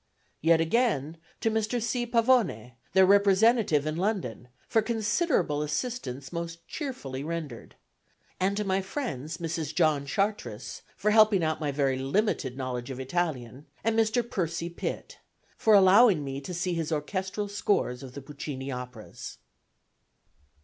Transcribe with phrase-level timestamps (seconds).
[0.41, 1.79] Yet again, to Mr.
[1.79, 2.07] C.
[2.07, 7.75] Pavone, their representative in London, for considerable assistance most cheerfully rendered;
[8.39, 9.75] and to my friends Mrs.
[9.75, 14.27] John Chartres for helping out my very limited knowledge of Italian, and Mr.
[14.27, 15.19] Percy Pitt
[15.55, 19.37] for allowing me to see his orchestral scores of the Puccini operas.